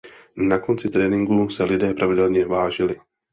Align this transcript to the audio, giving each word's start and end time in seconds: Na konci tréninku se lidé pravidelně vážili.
Na 0.37 0.59
konci 0.59 0.89
tréninku 0.89 1.49
se 1.49 1.65
lidé 1.65 1.93
pravidelně 1.93 2.45
vážili. 2.45 2.95